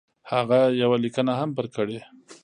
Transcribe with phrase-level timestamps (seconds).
[0.31, 1.99] هغه یوه لیکنه هم پر کړې.